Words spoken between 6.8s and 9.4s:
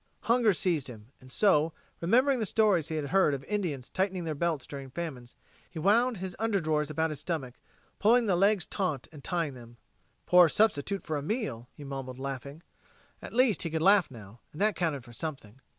about his stomach, pulling the legs taut, then